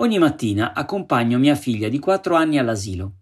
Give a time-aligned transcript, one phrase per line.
[0.00, 3.14] Ogni mattina accompagno mia figlia di 4 anni all'asilo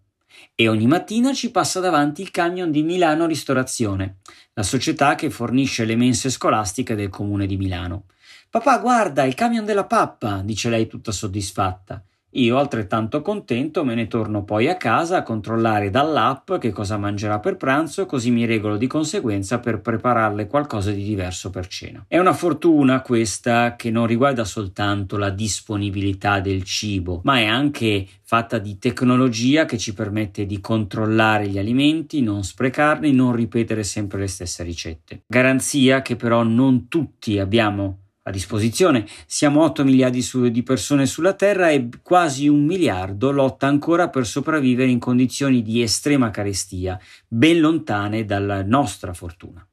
[0.54, 4.18] e ogni mattina ci passa davanti il camion di Milano Ristorazione,
[4.52, 8.04] la società che fornisce le mense scolastiche del comune di Milano.
[8.50, 12.04] Papà, guarda, il camion della pappa, dice lei tutta soddisfatta.
[12.36, 17.38] Io, altrettanto contento, me ne torno poi a casa a controllare dall'app che cosa mangerà
[17.38, 22.04] per pranzo, così mi regolo di conseguenza per prepararle qualcosa di diverso per cena.
[22.06, 28.06] È una fortuna questa che non riguarda soltanto la disponibilità del cibo, ma è anche
[28.22, 34.18] fatta di tecnologia che ci permette di controllare gli alimenti, non sprecarli, non ripetere sempre
[34.18, 35.22] le stesse ricette.
[35.26, 39.06] Garanzia che però non tutti abbiamo a disposizione.
[39.26, 44.26] Siamo 8 miliardi su, di persone sulla Terra e quasi un miliardo lotta ancora per
[44.26, 49.66] sopravvivere in condizioni di estrema carestia, ben lontane dalla nostra fortuna.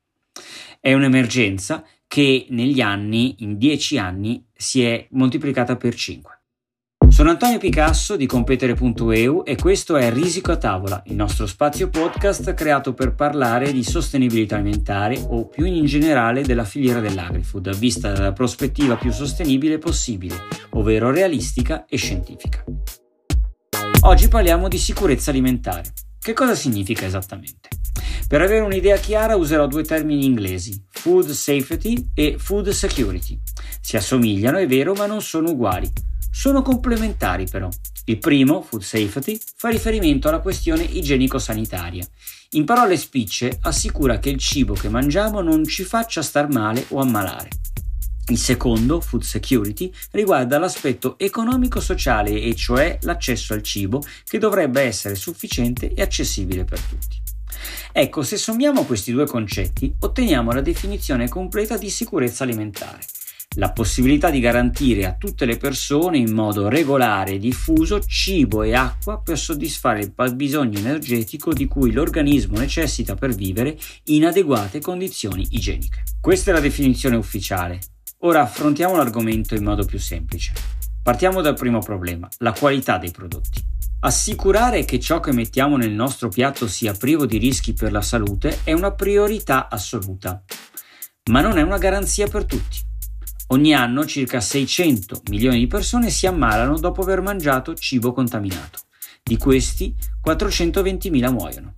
[0.80, 6.43] È un'emergenza che negli anni, in 10 anni, si è moltiplicata per 5.
[7.14, 12.56] Sono Antonio Picasso di competere.eu e questo è Risico a tavola, il nostro spazio podcast
[12.56, 18.34] creato per parlare di sostenibilità alimentare o più in generale della filiera dell'agrifood, vista dalla
[18.34, 20.38] prospettiva più sostenibile possibile,
[20.72, 22.64] ovvero realistica e scientifica.
[24.02, 25.84] Oggi parliamo di sicurezza alimentare.
[26.18, 27.70] Che cosa significa esattamente?
[28.28, 33.40] Per avere un'idea chiara userò due termini inglesi, food safety e food security.
[33.82, 35.92] Si assomigliano, è vero, ma non sono uguali.
[36.36, 37.70] Sono complementari però.
[38.06, 42.06] Il primo, food safety, fa riferimento alla questione igienico-sanitaria.
[42.54, 47.00] In parole spicce assicura che il cibo che mangiamo non ci faccia star male o
[47.00, 47.50] ammalare.
[48.30, 55.14] Il secondo, food security, riguarda l'aspetto economico-sociale e cioè l'accesso al cibo che dovrebbe essere
[55.14, 57.22] sufficiente e accessibile per tutti.
[57.92, 63.02] Ecco, se sommiamo questi due concetti, otteniamo la definizione completa di sicurezza alimentare
[63.56, 68.74] la possibilità di garantire a tutte le persone in modo regolare e diffuso cibo e
[68.74, 75.46] acqua per soddisfare il bisogno energetico di cui l'organismo necessita per vivere in adeguate condizioni
[75.52, 76.04] igieniche.
[76.20, 77.80] Questa è la definizione ufficiale.
[78.20, 80.54] Ora affrontiamo l'argomento in modo più semplice.
[81.04, 83.62] Partiamo dal primo problema, la qualità dei prodotti.
[84.00, 88.60] Assicurare che ciò che mettiamo nel nostro piatto sia privo di rischi per la salute
[88.64, 90.44] è una priorità assoluta,
[91.32, 92.92] ma non è una garanzia per tutti.
[93.54, 98.80] Ogni anno circa 600 milioni di persone si ammalano dopo aver mangiato cibo contaminato.
[99.22, 99.94] Di questi
[100.26, 101.72] 420.000 muoiono.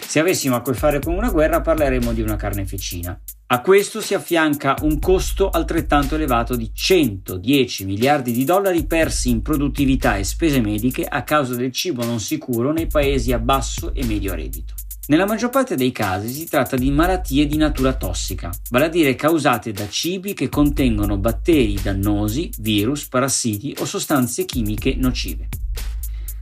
[0.00, 3.20] Se avessimo a che fare con una guerra parleremmo di una carneficina.
[3.48, 9.42] A questo si affianca un costo altrettanto elevato di 110 miliardi di dollari persi in
[9.42, 14.06] produttività e spese mediche a causa del cibo non sicuro nei paesi a basso e
[14.06, 14.72] medio reddito.
[15.06, 19.14] Nella maggior parte dei casi si tratta di malattie di natura tossica, vale a dire
[19.14, 25.48] causate da cibi che contengono batteri dannosi, virus, parassiti o sostanze chimiche nocive.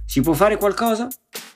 [0.05, 1.09] Si può fare qualcosa?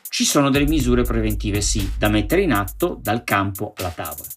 [0.08, 4.28] Ci sono delle misure preventive, sì, da mettere in atto dal campo alla tavola.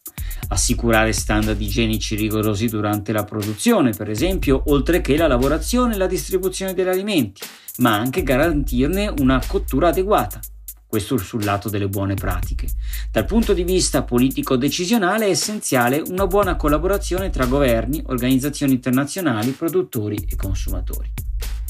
[0.49, 6.05] Assicurare standard igienici rigorosi durante la produzione, per esempio, oltre che la lavorazione e la
[6.05, 7.41] distribuzione degli alimenti,
[7.77, 10.39] ma anche garantirne una cottura adeguata
[10.89, 12.67] questo sul lato delle buone pratiche.
[13.11, 20.17] Dal punto di vista politico-decisionale è essenziale una buona collaborazione tra governi, organizzazioni internazionali, produttori
[20.27, 21.13] e consumatori.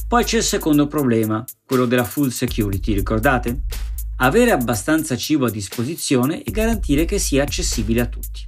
[0.07, 3.63] Poi c'è il secondo problema, quello della food security, ricordate?
[4.21, 8.41] Avere abbastanza cibo a disposizione e garantire che sia accessibile a tutti.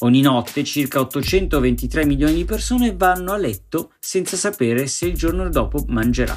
[0.00, 5.48] Ogni notte circa 823 milioni di persone vanno a letto senza sapere se il giorno
[5.48, 6.36] dopo mangerà.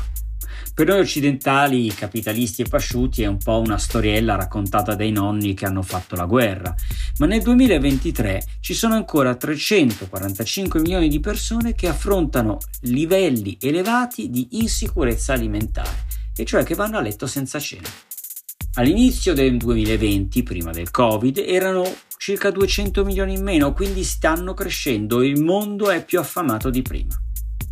[0.77, 5.65] Per noi occidentali, capitalisti e pasciuti, è un po' una storiella raccontata dai nonni che
[5.65, 6.71] hanno fatto la guerra,
[7.17, 14.49] ma nel 2023 ci sono ancora 345 milioni di persone che affrontano livelli elevati di
[14.51, 16.05] insicurezza alimentare,
[16.35, 17.89] e cioè che vanno a letto senza cena.
[18.75, 25.21] All'inizio del 2020, prima del Covid, erano circa 200 milioni in meno, quindi stanno crescendo
[25.21, 27.19] e il mondo è più affamato di prima.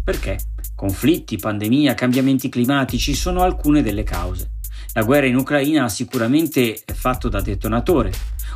[0.04, 0.40] Perché?
[0.76, 4.52] Conflitti, pandemia, cambiamenti climatici sono alcune delle cause.
[4.92, 8.12] La guerra in Ucraina ha sicuramente fatto da detonatore.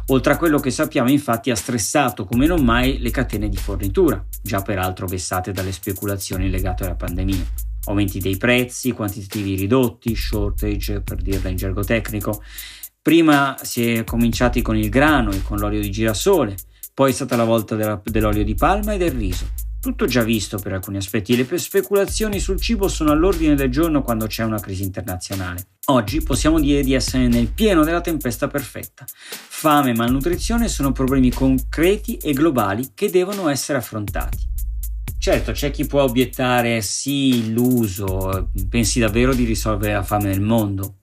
[0.07, 4.21] Oltre a quello che sappiamo, infatti, ha stressato come non mai le catene di fornitura,
[4.41, 7.45] già peraltro vessate dalle speculazioni legate alla pandemia.
[7.85, 12.43] Aumenti dei prezzi, quantitativi ridotti, shortage per dirla in gergo tecnico.
[13.01, 16.57] Prima si è cominciati con il grano e con l'olio di girasole,
[16.93, 19.68] poi è stata la volta dell'olio di palma e del riso.
[19.81, 24.27] Tutto già visto per alcuni aspetti, le speculazioni sul cibo sono all'ordine del giorno quando
[24.27, 25.67] c'è una crisi internazionale.
[25.85, 29.05] Oggi possiamo dire di essere nel pieno della tempesta perfetta.
[29.07, 34.47] Fame e malnutrizione sono problemi concreti e globali che devono essere affrontati.
[35.17, 40.97] Certo, c'è chi può obiettare sì, illuso, pensi davvero di risolvere la fame nel mondo?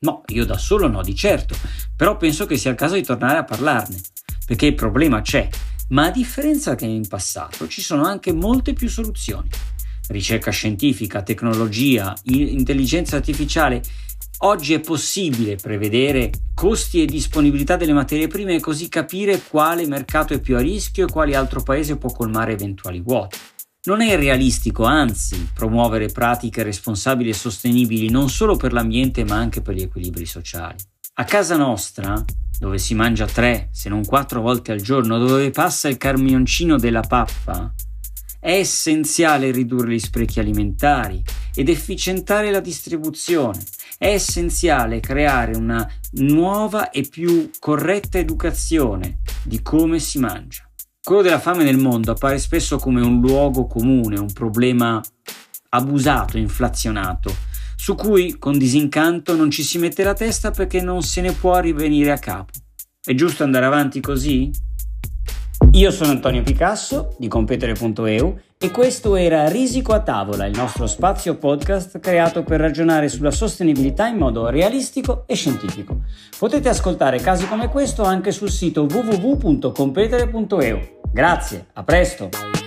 [0.00, 1.54] No, io da solo no, di certo,
[1.94, 4.00] però penso che sia il caso di tornare a parlarne,
[4.46, 5.48] perché il problema c'è,
[5.90, 9.48] ma a differenza che in passato ci sono anche molte più soluzioni.
[10.08, 13.82] Ricerca scientifica, tecnologia, intelligenza artificiale.
[14.42, 20.32] Oggi è possibile prevedere costi e disponibilità delle materie prime e così capire quale mercato
[20.32, 23.38] è più a rischio e quale altro paese può colmare eventuali vuoti.
[23.82, 29.62] Non è realistico, anzi, promuovere pratiche responsabili e sostenibili non solo per l'ambiente ma anche
[29.62, 30.76] per gli equilibri sociali.
[31.20, 32.24] A casa nostra,
[32.58, 37.02] dove si mangia tre, se non quattro volte al giorno, dove passa il camioncino della
[37.02, 37.74] pappa,
[38.40, 41.22] è essenziale ridurre gli sprechi alimentari
[41.54, 43.62] ed efficientare la distribuzione.
[43.98, 50.66] È essenziale creare una nuova e più corretta educazione di come si mangia.
[51.02, 55.02] Quello della fame nel mondo appare spesso come un luogo comune, un problema
[55.68, 57.48] abusato, inflazionato,
[57.80, 61.58] su cui con disincanto non ci si mette la testa perché non se ne può
[61.60, 62.52] rivenire a capo.
[63.02, 64.50] È giusto andare avanti così?
[65.72, 71.38] Io sono Antonio Picasso di competere.eu e questo era Risico a tavola, il nostro spazio
[71.38, 76.02] podcast creato per ragionare sulla sostenibilità in modo realistico e scientifico.
[76.38, 80.98] Potete ascoltare casi come questo anche sul sito www.competere.eu.
[81.10, 82.59] Grazie, a presto!